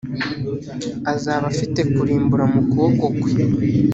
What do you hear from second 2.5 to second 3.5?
mu kuboko kwe